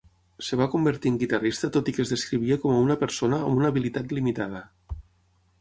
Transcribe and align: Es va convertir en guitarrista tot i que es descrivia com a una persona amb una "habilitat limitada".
Es 0.43 0.47
va 0.61 0.65
convertir 0.75 1.11
en 1.15 1.19
guitarrista 1.23 1.69
tot 1.75 1.91
i 1.91 1.95
que 1.97 2.03
es 2.05 2.15
descrivia 2.15 2.59
com 2.65 2.73
a 2.77 2.81
una 2.87 2.97
persona 3.05 3.43
amb 3.43 3.61
una 3.63 3.71
"habilitat 3.73 4.17
limitada". 4.21 4.65